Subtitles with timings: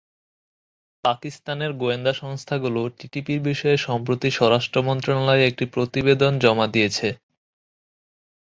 [1.03, 7.07] পাকিস্তানের গোয়েন্দা সংস্থাগুলো টিপিপির বিষয়ে সম্প্রতি স্বরাষ্ট্র মন্ত্রণালয়ে একটি প্রতিবেদন জমা দিয়েছে।